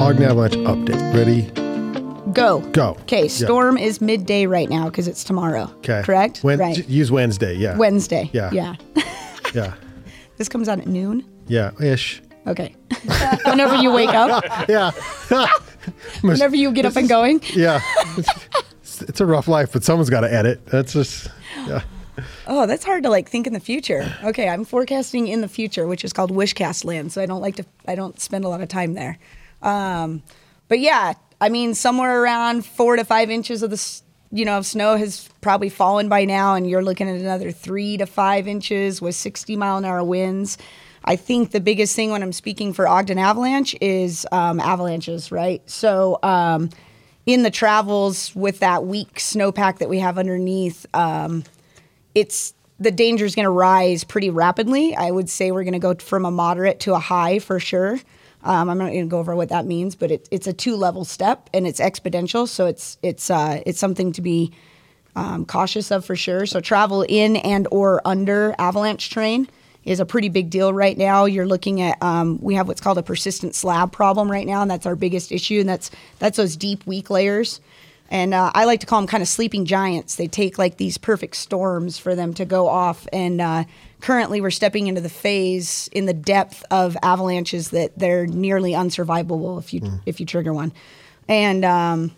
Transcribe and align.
Ogden 0.00 0.22
Avalanche 0.24 0.54
update. 0.56 1.14
Ready? 1.14 1.42
Go. 2.32 2.60
Go. 2.72 2.96
Okay, 3.02 3.28
storm 3.28 3.76
is 3.76 4.00
midday 4.00 4.46
right 4.46 4.68
now 4.70 4.86
because 4.86 5.06
it's 5.06 5.22
tomorrow. 5.22 5.64
Okay. 5.78 6.02
Correct? 6.04 6.42
Wen- 6.42 6.58
right. 6.58 6.88
Use 6.88 7.10
Wednesday. 7.12 7.54
Yeah. 7.54 7.76
Wednesday. 7.76 8.30
Yeah. 8.32 8.50
Yeah. 8.52 8.76
Yeah. 9.52 9.74
this 10.36 10.48
comes 10.48 10.68
out 10.68 10.78
at 10.78 10.86
noon. 10.86 11.24
Yeah. 11.48 11.72
Ish. 11.82 12.22
Okay. 12.46 12.72
Whenever 13.44 13.74
you 13.74 13.90
wake 13.92 14.10
up, 14.10 14.44
Yeah. 14.68 14.92
whenever 16.20 16.54
you 16.54 16.70
get 16.70 16.84
up 16.86 16.94
and 16.94 17.08
going. 17.08 17.40
Yeah. 17.52 17.80
It's, 18.16 19.02
it's 19.02 19.20
a 19.20 19.26
rough 19.26 19.48
life, 19.48 19.72
but 19.72 19.82
someone's 19.82 20.08
got 20.08 20.20
to 20.20 20.32
edit. 20.32 20.64
That's 20.66 20.92
just. 20.92 21.28
Yeah. 21.66 21.82
Oh, 22.46 22.66
that's 22.66 22.84
hard 22.84 23.02
to 23.02 23.10
like 23.10 23.28
think 23.28 23.48
in 23.48 23.54
the 23.54 23.60
future. 23.60 24.14
Okay, 24.22 24.48
I'm 24.48 24.64
forecasting 24.64 25.26
in 25.26 25.40
the 25.40 25.48
future, 25.48 25.88
which 25.88 26.04
is 26.04 26.12
called 26.12 26.30
Wishcast 26.30 26.84
land. 26.84 27.12
So 27.12 27.20
I 27.20 27.26
don't 27.26 27.40
like 27.40 27.56
to, 27.56 27.64
I 27.88 27.96
don't 27.96 28.20
spend 28.20 28.44
a 28.44 28.48
lot 28.48 28.60
of 28.60 28.68
time 28.68 28.94
there. 28.94 29.18
Um, 29.62 30.22
but 30.68 30.80
yeah, 30.80 31.14
I 31.40 31.48
mean, 31.48 31.74
somewhere 31.74 32.22
around 32.22 32.64
four 32.64 32.96
to 32.96 33.04
five 33.04 33.30
inches 33.30 33.62
of 33.62 33.70
the, 33.70 34.00
you 34.30 34.44
know, 34.44 34.62
snow 34.62 34.96
has 34.96 35.28
probably 35.40 35.68
fallen 35.68 36.08
by 36.08 36.24
now, 36.24 36.54
and 36.54 36.68
you're 36.68 36.84
looking 36.84 37.08
at 37.08 37.16
another 37.16 37.50
three 37.50 37.96
to 37.96 38.06
five 38.06 38.46
inches 38.46 39.00
with 39.00 39.14
60 39.14 39.56
mile 39.56 39.78
an 39.78 39.84
hour 39.84 40.04
winds. 40.04 40.58
I 41.04 41.16
think 41.16 41.52
the 41.52 41.60
biggest 41.60 41.96
thing 41.96 42.10
when 42.10 42.22
I'm 42.22 42.32
speaking 42.32 42.72
for 42.72 42.86
Ogden 42.86 43.18
Avalanche 43.18 43.74
is 43.80 44.26
um, 44.32 44.60
avalanches, 44.60 45.32
right? 45.32 45.62
So 45.68 46.18
um, 46.22 46.68
in 47.24 47.42
the 47.42 47.50
travels 47.50 48.34
with 48.36 48.60
that 48.60 48.84
weak 48.84 49.14
snowpack 49.14 49.78
that 49.78 49.88
we 49.88 49.98
have 49.98 50.18
underneath, 50.18 50.84
um, 50.94 51.44
it's 52.14 52.52
the 52.78 52.90
danger 52.90 53.24
is 53.24 53.34
going 53.34 53.44
to 53.44 53.50
rise 53.50 54.04
pretty 54.04 54.30
rapidly. 54.30 54.94
I 54.94 55.10
would 55.10 55.28
say 55.28 55.52
we're 55.52 55.64
going 55.64 55.74
to 55.74 55.78
go 55.78 55.94
from 55.94 56.24
a 56.24 56.30
moderate 56.30 56.80
to 56.80 56.94
a 56.94 56.98
high 56.98 57.38
for 57.38 57.60
sure. 57.60 57.98
Um, 58.42 58.70
I'm 58.70 58.78
not 58.78 58.88
going 58.88 59.02
to 59.02 59.10
go 59.10 59.18
over 59.18 59.36
what 59.36 59.50
that 59.50 59.66
means, 59.66 59.94
but 59.94 60.10
it, 60.10 60.28
it's 60.30 60.46
a 60.46 60.52
two 60.52 60.76
level 60.76 61.04
step 61.04 61.50
and 61.52 61.66
it's 61.66 61.80
exponential. 61.80 62.48
So 62.48 62.66
it's 62.66 62.98
it's 63.02 63.30
uh, 63.30 63.62
it's 63.66 63.78
something 63.78 64.12
to 64.12 64.22
be 64.22 64.52
um, 65.16 65.44
cautious 65.44 65.90
of 65.90 66.04
for 66.04 66.16
sure. 66.16 66.46
So 66.46 66.60
travel 66.60 67.02
in 67.02 67.36
and 67.36 67.68
or 67.70 68.00
under 68.06 68.54
avalanche 68.58 69.10
terrain 69.10 69.48
is 69.84 70.00
a 70.00 70.06
pretty 70.06 70.28
big 70.28 70.50
deal 70.50 70.72
right 70.72 70.96
now. 70.96 71.24
You're 71.24 71.46
looking 71.46 71.80
at 71.80 72.02
um, 72.02 72.38
we 72.40 72.54
have 72.54 72.68
what's 72.68 72.80
called 72.80 72.98
a 72.98 73.02
persistent 73.02 73.54
slab 73.54 73.92
problem 73.92 74.30
right 74.30 74.46
now, 74.46 74.62
and 74.62 74.70
that's 74.70 74.86
our 74.86 74.96
biggest 74.96 75.32
issue. 75.32 75.60
And 75.60 75.68
that's 75.68 75.90
that's 76.18 76.36
those 76.36 76.56
deep 76.56 76.86
weak 76.86 77.10
layers. 77.10 77.60
And 78.10 78.34
uh, 78.34 78.50
I 78.54 78.64
like 78.64 78.80
to 78.80 78.86
call 78.86 79.00
them 79.00 79.06
kind 79.06 79.22
of 79.22 79.28
sleeping 79.28 79.64
giants. 79.64 80.16
They 80.16 80.26
take 80.26 80.58
like 80.58 80.76
these 80.76 80.98
perfect 80.98 81.36
storms 81.36 81.96
for 81.96 82.16
them 82.16 82.34
to 82.34 82.44
go 82.44 82.66
off. 82.66 83.06
And 83.12 83.40
uh, 83.40 83.64
currently, 84.00 84.40
we're 84.40 84.50
stepping 84.50 84.88
into 84.88 85.00
the 85.00 85.08
phase 85.08 85.88
in 85.92 86.06
the 86.06 86.12
depth 86.12 86.64
of 86.72 86.96
avalanches 87.02 87.70
that 87.70 87.96
they're 87.96 88.26
nearly 88.26 88.72
unsurvivable 88.72 89.60
if 89.60 89.72
you 89.72 90.00
if 90.06 90.18
you 90.18 90.26
trigger 90.26 90.52
one. 90.52 90.72
And 91.28 91.64
um, 91.64 92.10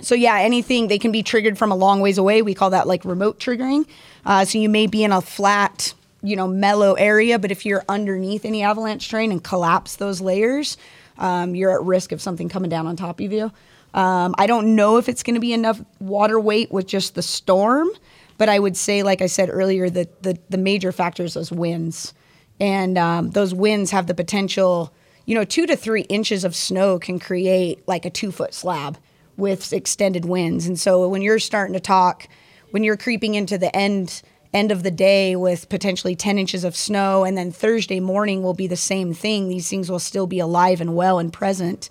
so 0.00 0.16
yeah, 0.16 0.38
anything 0.38 0.88
they 0.88 0.98
can 0.98 1.12
be 1.12 1.22
triggered 1.22 1.56
from 1.56 1.70
a 1.70 1.76
long 1.76 2.00
ways 2.00 2.18
away. 2.18 2.42
We 2.42 2.54
call 2.54 2.70
that 2.70 2.88
like 2.88 3.04
remote 3.04 3.38
triggering. 3.38 3.86
Uh, 4.26 4.44
so 4.44 4.58
you 4.58 4.68
may 4.68 4.88
be 4.88 5.04
in 5.04 5.12
a 5.12 5.20
flat, 5.20 5.94
you 6.22 6.34
know, 6.34 6.48
mellow 6.48 6.94
area, 6.94 7.38
but 7.38 7.52
if 7.52 7.64
you're 7.64 7.84
underneath 7.88 8.44
any 8.44 8.62
avalanche 8.62 9.08
terrain 9.08 9.30
and 9.30 9.42
collapse 9.42 9.96
those 9.96 10.20
layers, 10.20 10.76
um, 11.18 11.54
you're 11.54 11.70
at 11.70 11.84
risk 11.84 12.10
of 12.10 12.20
something 12.20 12.48
coming 12.48 12.70
down 12.70 12.86
on 12.86 12.96
top 12.96 13.20
of 13.20 13.32
you. 13.32 13.52
Um, 13.94 14.34
I 14.38 14.46
don't 14.46 14.74
know 14.74 14.96
if 14.96 15.08
it's 15.08 15.22
going 15.22 15.34
to 15.34 15.40
be 15.40 15.52
enough 15.52 15.80
water 16.00 16.40
weight 16.40 16.72
with 16.72 16.86
just 16.86 17.14
the 17.14 17.22
storm, 17.22 17.90
but 18.38 18.48
I 18.48 18.58
would 18.58 18.76
say, 18.76 19.02
like 19.02 19.20
I 19.20 19.26
said 19.26 19.48
earlier, 19.52 19.90
that 19.90 20.22
the 20.22 20.38
the 20.48 20.58
major 20.58 20.92
factor 20.92 21.24
is 21.24 21.34
those 21.34 21.52
winds, 21.52 22.14
and 22.58 22.96
um, 22.96 23.30
those 23.30 23.54
winds 23.54 23.90
have 23.90 24.06
the 24.06 24.14
potential. 24.14 24.92
You 25.24 25.36
know, 25.36 25.44
two 25.44 25.66
to 25.66 25.76
three 25.76 26.02
inches 26.02 26.42
of 26.42 26.56
snow 26.56 26.98
can 26.98 27.20
create 27.20 27.86
like 27.86 28.04
a 28.04 28.10
two 28.10 28.32
foot 28.32 28.54
slab 28.54 28.98
with 29.36 29.72
extended 29.72 30.24
winds. 30.24 30.66
And 30.66 30.78
so 30.78 31.08
when 31.08 31.22
you're 31.22 31.38
starting 31.38 31.74
to 31.74 31.80
talk, 31.80 32.28
when 32.70 32.82
you're 32.82 32.96
creeping 32.96 33.34
into 33.34 33.58
the 33.58 33.74
end 33.76 34.22
end 34.52 34.70
of 34.70 34.82
the 34.82 34.90
day 34.90 35.34
with 35.34 35.68
potentially 35.70 36.14
10 36.14 36.38
inches 36.38 36.62
of 36.62 36.76
snow 36.76 37.24
and 37.24 37.38
then 37.38 37.50
Thursday 37.50 38.00
morning 38.00 38.42
will 38.42 38.52
be 38.52 38.66
the 38.66 38.76
same 38.76 39.14
thing, 39.14 39.48
these 39.48 39.70
things 39.70 39.90
will 39.90 39.98
still 39.98 40.26
be 40.26 40.38
alive 40.38 40.80
and 40.80 40.94
well 40.94 41.18
and 41.18 41.32
present. 41.32 41.88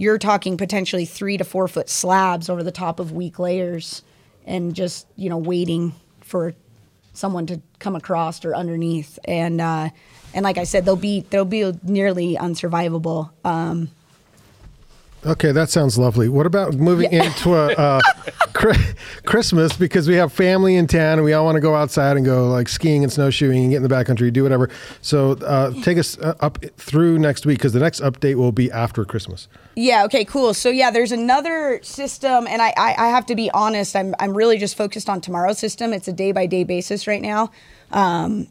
You're 0.00 0.16
talking 0.16 0.56
potentially 0.56 1.04
3 1.04 1.36
to 1.36 1.44
4 1.44 1.68
foot 1.68 1.90
slabs 1.90 2.48
over 2.48 2.62
the 2.62 2.72
top 2.72 3.00
of 3.00 3.12
weak 3.12 3.38
layers 3.38 4.02
and 4.46 4.74
just, 4.74 5.06
you 5.14 5.28
know, 5.28 5.36
waiting 5.36 5.92
for 6.22 6.54
someone 7.12 7.44
to 7.44 7.60
come 7.80 7.94
across 7.94 8.42
or 8.46 8.54
underneath 8.56 9.18
and 9.26 9.60
uh 9.60 9.90
and 10.32 10.42
like 10.42 10.56
I 10.56 10.64
said, 10.64 10.86
they'll 10.86 10.96
be 10.96 11.26
they'll 11.28 11.44
be 11.44 11.70
nearly 11.82 12.34
unsurvivable. 12.36 13.30
Um, 13.44 13.90
Okay, 15.26 15.52
that 15.52 15.68
sounds 15.68 15.98
lovely. 15.98 16.30
What 16.30 16.46
about 16.46 16.76
moving 16.76 17.12
into 17.12 17.54
a 17.54 17.74
uh, 17.74 18.00
Christmas 19.24 19.76
because 19.76 20.08
we 20.08 20.14
have 20.16 20.32
family 20.32 20.76
in 20.76 20.86
town 20.86 21.18
and 21.18 21.24
we 21.24 21.32
all 21.32 21.44
want 21.44 21.56
to 21.56 21.60
go 21.60 21.74
outside 21.74 22.16
and 22.16 22.26
go 22.26 22.48
like 22.48 22.68
skiing 22.68 23.02
and 23.02 23.12
snowshoeing 23.12 23.62
and 23.62 23.70
get 23.70 23.76
in 23.78 23.82
the 23.82 23.88
backcountry, 23.88 24.32
do 24.32 24.42
whatever. 24.42 24.68
So 25.02 25.32
uh, 25.32 25.72
take 25.82 25.98
us 25.98 26.18
uh, 26.18 26.34
up 26.40 26.64
through 26.76 27.18
next 27.18 27.46
week 27.46 27.58
because 27.58 27.72
the 27.72 27.80
next 27.80 28.00
update 28.00 28.34
will 28.36 28.52
be 28.52 28.70
after 28.70 29.04
Christmas. 29.04 29.48
Yeah. 29.74 30.04
Okay. 30.04 30.24
Cool. 30.24 30.54
So 30.54 30.68
yeah, 30.68 30.90
there's 30.90 31.12
another 31.12 31.80
system, 31.82 32.46
and 32.46 32.60
I, 32.60 32.72
I 32.76 32.94
I 32.98 33.08
have 33.08 33.26
to 33.26 33.34
be 33.34 33.50
honest. 33.52 33.96
I'm 33.96 34.14
I'm 34.18 34.36
really 34.36 34.58
just 34.58 34.76
focused 34.76 35.08
on 35.08 35.20
tomorrow's 35.20 35.58
system. 35.58 35.92
It's 35.92 36.08
a 36.08 36.12
day 36.12 36.32
by 36.32 36.46
day 36.46 36.64
basis 36.64 37.06
right 37.06 37.22
now. 37.22 37.50
Um, 37.92 38.48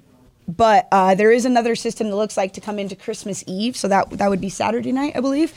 but 0.47 0.87
uh, 0.91 1.13
there 1.15 1.31
is 1.31 1.45
another 1.45 1.75
system 1.75 2.09
that 2.09 2.15
looks 2.15 2.35
like 2.35 2.53
to 2.53 2.61
come 2.61 2.79
into 2.79 2.95
Christmas 2.95 3.43
Eve. 3.45 3.77
So 3.77 3.87
that 3.87 4.09
that 4.11 4.29
would 4.29 4.41
be 4.41 4.49
Saturday 4.49 4.91
night, 4.91 5.15
I 5.15 5.19
believe. 5.19 5.53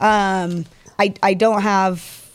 Um, 0.00 0.66
I 0.98 1.14
I 1.22 1.34
don't 1.34 1.62
have 1.62 2.25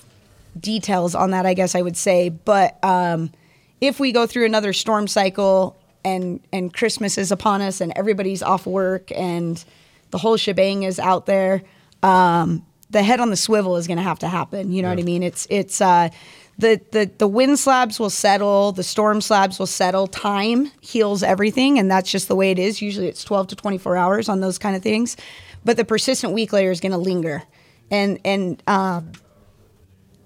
details 0.59 1.15
on 1.15 1.31
that, 1.31 1.45
I 1.45 1.53
guess 1.53 1.75
I 1.75 1.81
would 1.81 1.97
say. 1.97 2.29
But 2.29 2.83
um, 2.83 3.31
if 3.79 3.99
we 3.99 4.11
go 4.11 4.27
through 4.27 4.45
another 4.45 4.73
storm 4.73 5.07
cycle 5.07 5.77
and 6.03 6.39
and 6.51 6.73
Christmas 6.73 7.17
is 7.17 7.31
upon 7.31 7.61
us 7.61 7.81
and 7.81 7.93
everybody's 7.95 8.41
off 8.41 8.65
work 8.65 9.11
and 9.15 9.63
the 10.11 10.17
whole 10.17 10.37
shebang 10.37 10.83
is 10.83 10.99
out 10.99 11.25
there, 11.25 11.63
um, 12.03 12.65
the 12.89 13.03
head 13.03 13.19
on 13.19 13.29
the 13.29 13.37
swivel 13.37 13.77
is 13.77 13.87
going 13.87 13.97
to 13.97 14.03
have 14.03 14.19
to 14.19 14.27
happen. 14.27 14.71
You 14.71 14.81
know 14.81 14.89
what 14.89 14.99
I 14.99 15.03
mean? 15.03 15.23
It's 15.23 15.47
it's 15.49 15.79
uh, 15.81 16.09
the 16.57 16.81
the 16.91 17.09
the 17.17 17.27
wind 17.27 17.57
slabs 17.59 17.99
will 17.99 18.09
settle, 18.09 18.71
the 18.71 18.83
storm 18.83 19.21
slabs 19.21 19.57
will 19.57 19.67
settle. 19.67 20.07
Time 20.07 20.71
heals 20.81 21.23
everything, 21.23 21.79
and 21.79 21.89
that's 21.89 22.11
just 22.11 22.27
the 22.27 22.35
way 22.35 22.51
it 22.51 22.59
is. 22.59 22.81
Usually, 22.81 23.07
it's 23.07 23.23
twelve 23.23 23.47
to 23.47 23.55
twenty 23.55 23.77
four 23.77 23.97
hours 23.97 24.29
on 24.29 24.41
those 24.41 24.57
kind 24.57 24.75
of 24.75 24.83
things, 24.83 25.17
but 25.63 25.77
the 25.77 25.85
persistent 25.85 26.33
weak 26.33 26.53
layer 26.53 26.71
is 26.71 26.79
going 26.79 26.91
to 26.91 26.97
linger, 26.97 27.43
and 27.89 28.19
and 28.25 28.61
um, 28.67 29.11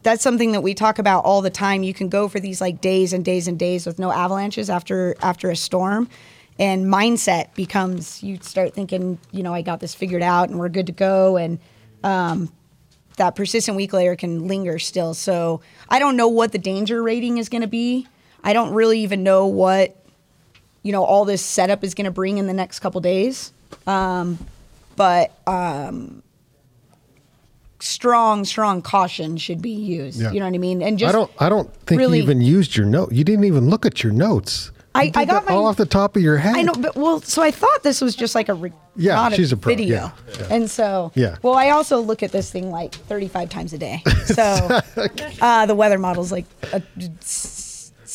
that's 0.06 0.22
something 0.22 0.52
that 0.52 0.62
we 0.62 0.76
talk 0.76 1.00
about 1.00 1.26
all 1.26 1.42
the 1.42 1.50
time. 1.50 1.82
You 1.82 1.94
can 1.94 2.10
go 2.10 2.28
for 2.28 2.40
these 2.40 2.62
like 2.62 2.80
days 2.80 3.12
and 3.12 3.26
days 3.26 3.48
and 3.48 3.58
days 3.58 3.88
with 3.88 3.98
no 3.98 4.12
avalanches 4.12 4.70
after 4.70 5.16
after 5.22 5.50
a 5.50 5.56
storm. 5.56 6.08
And 6.60 6.86
mindset 6.86 7.54
becomes 7.56 8.22
you 8.22 8.38
start 8.42 8.76
thinking, 8.76 9.18
you 9.32 9.42
know, 9.42 9.54
I 9.54 9.64
got 9.64 9.80
this 9.80 9.96
figured 9.96 10.22
out 10.22 10.50
and 10.50 10.60
we're 10.60 10.70
good 10.70 10.86
to 10.86 10.92
go. 10.92 11.38
And 11.38 11.60
um, 12.04 12.54
that 13.18 13.36
persistent 13.36 13.76
weak 13.76 13.94
layer 13.94 14.16
can 14.16 14.48
linger 14.48 14.78
still. 14.78 15.16
So 15.16 15.62
I 15.90 15.98
don't 15.98 16.16
know 16.16 16.28
what 16.28 16.52
the 16.52 16.60
danger 16.60 17.02
rating 17.02 17.40
is 17.40 17.50
going 17.50 17.64
to 17.64 17.68
be. 17.68 18.08
I 18.44 18.54
don't 18.54 18.74
really 18.76 19.00
even 19.00 19.24
know 19.24 19.48
what, 19.48 19.98
you 20.84 20.92
know, 20.92 21.04
all 21.04 21.26
this 21.26 21.42
setup 21.42 21.84
is 21.84 21.96
going 21.96 22.06
to 22.06 22.12
bring 22.12 22.38
in 22.38 22.46
the 22.46 22.54
next 22.54 22.80
couple 22.80 23.02
days. 23.02 23.52
Um, 23.88 24.38
but 24.96 25.36
um, 25.48 26.22
strong, 28.06 28.46
strong 28.46 28.82
caution 28.84 29.36
should 29.38 29.62
be 29.64 29.72
used. 29.72 30.22
Yeah. 30.22 30.32
You 30.32 30.40
know 30.40 30.46
what 30.46 30.54
I 30.54 30.60
mean? 30.60 30.84
And 30.84 31.00
just 31.00 31.10
I 31.10 31.18
don't. 31.18 31.32
I 31.40 31.50
don't 31.50 31.74
think 31.88 31.98
really- 32.00 32.20
you 32.20 32.24
even 32.24 32.40
used 32.40 32.76
your 32.76 32.86
note. 32.86 33.12
You 33.12 33.24
didn't 33.24 33.46
even 33.46 33.70
look 33.72 33.84
at 33.86 34.04
your 34.04 34.14
notes. 34.14 34.72
I- 34.94 35.12
I 35.14 35.26
got 35.26 35.46
that 35.48 35.52
all 35.52 35.66
off 35.66 35.76
the 35.76 35.86
top 35.86 36.16
of 36.16 36.22
your 36.22 36.38
head. 36.38 36.56
I 36.56 36.62
know, 36.62 36.72
but 36.74 36.96
well, 36.96 37.20
so 37.20 37.42
I 37.42 37.52
thought 37.52 37.84
this 37.84 38.00
was 38.00 38.16
just 38.16 38.34
like 38.36 38.48
a 38.48 38.54
re- 38.54 38.72
Yeah, 38.96 39.30
she's 39.32 39.52
a 39.52 39.58
pro, 39.58 39.74
video, 39.76 39.96
yeah, 39.98 40.12
yeah. 40.40 40.56
and 40.56 40.72
so 40.72 41.12
Yeah. 41.16 41.36
Well, 41.42 41.56
I 41.56 41.72
also 41.72 42.00
look 42.00 42.24
at 42.24 42.32
this 42.32 42.50
thing 42.50 42.72
like 42.72 42.94
35 42.96 43.50
times 43.50 43.74
a 43.74 43.78
day, 43.78 44.02
so 44.26 44.44
uh, 45.42 45.66
the 45.66 45.76
weather 45.76 45.98
model's 45.98 46.32
like 46.32 46.46
a 46.72 46.82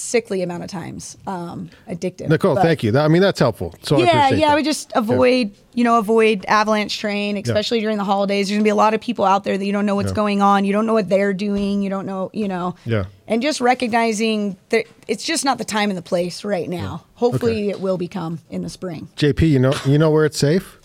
sickly 0.01 0.43
amount 0.43 0.63
of 0.65 0.71
times. 0.71 1.17
Um, 1.27 1.71
addictive. 1.89 2.29
Nichole, 2.29 2.55
But- 2.57 2.63
thank 2.63 2.83
you. 2.83 2.93
That, 2.93 3.05
I 3.05 3.09
mean, 3.09 3.23
that's 3.23 3.39
helpful. 3.39 3.75
So 3.83 3.99
Yeah, 3.99 4.05
appreciate 4.07 4.39
yeah. 4.41 4.47
that. 4.47 4.53
I 4.53 4.55
would 4.57 4.65
just 4.65 4.93
avoid, 4.95 5.53
you 5.75 5.85
know, 5.85 5.99
avoid 5.99 6.45
avalanche 6.47 6.99
terrain, 7.01 7.37
especially 7.37 7.81
during 7.81 7.99
the 7.99 8.05
holidays. 8.05 8.49
There's 8.49 8.57
gonna 8.57 8.65
be 8.65 8.71
a 8.71 8.75
lot 8.75 8.95
of 8.95 9.01
people 9.01 9.25
out 9.25 9.45
there 9.45 9.57
that 9.57 9.65
you 9.65 9.73
don't 9.73 9.87
know 9.87 9.95
what's 9.95 10.11
Yeah. 10.11 10.15
going 10.17 10.43
on. 10.43 10.65
You 10.65 10.73
don't 10.73 10.87
know 10.87 10.95
what 10.95 11.09
they're 11.09 11.33
doing. 11.35 11.83
You 11.83 11.91
don't 11.91 12.07
know, 12.07 12.31
you 12.33 12.49
know. 12.49 12.75
Yeah. 12.85 13.05
And 13.29 13.43
just 13.43 13.61
recognizing 13.61 14.57
that 14.71 14.87
it's 15.07 15.25
just 15.25 15.45
not 15.45 15.59
the 15.59 15.65
time 15.65 15.91
and 15.91 15.97
the 15.97 16.03
place 16.03 16.43
right 16.45 16.69
now. 16.69 17.05
Hopefully, 17.15 17.53
Okay. 17.65 17.69
it 17.71 17.81
will 17.81 17.99
become 17.99 18.41
in 18.51 18.63
the 18.63 18.69
spring. 18.69 19.09
JP, 19.17 19.49
you 19.49 19.59
know, 19.59 19.73
you 19.87 19.99
know 19.99 20.11
where 20.11 20.25
it's 20.25 20.39
safe. 20.39 20.79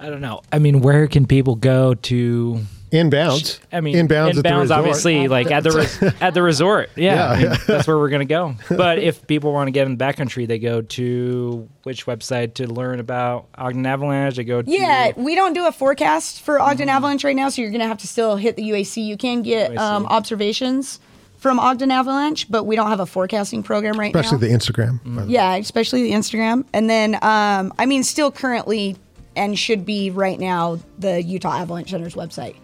I 0.00 0.08
don't 0.08 0.20
know. 0.20 0.42
I 0.52 0.58
mean, 0.60 0.80
where 0.80 1.06
can 1.08 1.26
people 1.26 1.56
go 1.56 1.92
to 1.94 2.60
Inbounds. 2.90 3.60
I 3.72 3.80
mean, 3.80 3.94
inbounds. 3.94 4.30
at 4.30 4.36
the 4.36 4.42
inbounds, 4.42 4.60
resort. 4.62 4.78
obviously, 4.78 5.28
like 5.28 5.50
at 5.50 5.62
the 5.62 5.70
re- 5.70 6.12
at 6.20 6.34
the 6.34 6.42
resort. 6.42 6.90
Yeah, 6.96 7.14
Yeah, 7.14 7.28
I 7.30 7.36
mean, 7.36 7.44
yeah. 7.44 7.56
that's 7.66 7.86
where 7.86 7.98
we're 7.98 8.08
gonna 8.08 8.24
go. 8.24 8.54
But 8.68 8.98
if 8.98 9.26
people 9.26 9.52
want 9.52 9.68
to 9.68 9.72
get 9.72 9.86
in 9.86 9.96
the 9.96 10.04
backcountry, 10.04 10.46
they 10.46 10.58
go 10.58 10.82
to 10.82 11.68
which 11.82 12.06
website 12.06 12.54
to 12.54 12.66
learn 12.66 13.00
about 13.00 13.46
Ogden 13.56 13.84
Avalanche? 13.86 14.36
They 14.36 14.44
go 14.44 14.62
to 14.62 14.70
Yeah, 14.70 15.12
we 15.16 15.34
don't 15.34 15.52
do 15.52 15.66
a 15.66 15.72
forecast 15.72 16.42
for 16.42 16.60
Ogden 16.60 16.88
Avalanche 16.88 17.24
right 17.24 17.36
now, 17.36 17.48
so 17.48 17.62
you're 17.62 17.70
going 17.70 17.80
to 17.80 17.86
have 17.86 17.98
to 17.98 18.06
still 18.06 18.36
hit 18.36 18.56
the 18.56 18.62
UAC. 18.70 19.04
You 19.04 19.16
can 19.16 19.42
get 19.42 19.76
um, 19.76 20.06
observations 20.06 21.00
from 21.38 21.58
Ogden 21.58 21.90
Avalanche, 21.90 22.50
but 22.50 22.64
we 22.64 22.76
don't 22.76 22.88
have 22.88 23.00
a 23.00 23.06
forecasting 23.06 23.62
program 23.62 23.98
right 23.98 24.14
especially 24.14 24.48
now. 24.48 24.56
Especially 24.56 24.90
the 24.90 25.02
Instagram. 25.02 25.16
by 25.16 25.24
the 25.24 25.30
yeah, 25.30 25.54
especially 25.56 26.02
the 26.02 26.12
Instagram. 26.12 26.64
And 26.72 26.90
then, 26.90 27.14
um, 27.22 27.72
I 27.78 27.86
mean, 27.86 28.02
still 28.02 28.30
currently 28.30 28.96
and 29.36 29.58
should 29.58 29.86
be 29.86 30.10
right 30.10 30.38
now 30.38 30.78
the 30.98 31.22
Utah 31.22 31.58
Avalanche 31.58 31.90
Center's 31.90 32.14
website. 32.14 32.56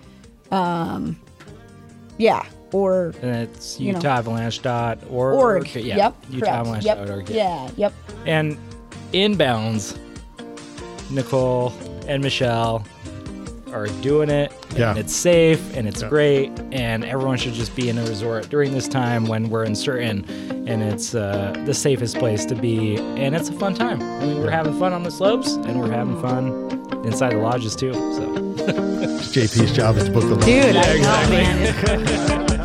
Um, 0.51 1.19
yeah, 2.19 2.45
or 2.73 3.13
and 3.23 3.37
it's 3.49 3.81
you 3.81 3.93
know. 3.93 3.99
utahavalanche.org. 3.99 5.35
org. 5.35 5.75
Yeah, 5.75 5.97
Yep. 5.97 6.27
utahavalanche.org. 6.31 7.29
Yep. 7.31 7.37
Yeah. 7.37 7.71
Yep. 7.77 7.93
And 8.27 8.57
inbounds, 9.13 9.99
Nichole 11.11 11.73
and 12.09 12.23
Michelle 12.23 12.85
are 13.75 13.89
doing 14.01 14.31
it. 14.31 14.53
Yeah. 14.77 14.91
And 14.91 14.99
it's 14.99 15.15
safe 15.15 15.77
and 15.77 15.87
it's 15.89 16.03
great. 16.05 16.51
And 16.73 17.05
everyone 17.05 17.37
should 17.37 17.55
just 17.55 17.75
be 17.77 17.89
in 17.89 17.99
a 17.99 18.05
resort 18.07 18.49
during 18.49 18.73
this 18.73 18.89
time 18.89 19.27
when 19.27 19.51
we're 19.51 19.65
uncertain. 19.65 20.25
And 20.69 20.83
it's 20.83 21.15
uh, 21.15 21.53
the 21.67 21.75
safest 21.75 22.19
place 22.19 22.45
to 22.47 22.55
be. 22.55 22.97
And 22.97 23.35
it's 23.35 23.49
a 23.49 23.53
fun 23.53 23.75
time. 23.75 24.01
I 24.01 24.21
mean, 24.27 24.39
we're 24.41 24.51
having 24.51 24.79
fun 24.79 24.93
on 24.93 25.03
the 25.03 25.11
slopes 25.11 25.55
and 25.55 25.81
we're 25.81 25.91
having 25.91 26.21
fun 26.23 26.71
inside 27.05 27.33
the 27.33 27.39
lodges 27.39 27.77
too. 27.77 27.93
So. 27.93 28.41
It's 29.05 29.29
JP's 29.37 29.73
job 29.73 29.97
is 29.97 30.05
to 30.05 30.11
book 30.11 30.23
the 30.25 30.37
Dude, 30.37 30.77
I 30.77 30.95
Yeah, 30.95 30.95
exactly. 30.95 31.37
man. 31.37 32.61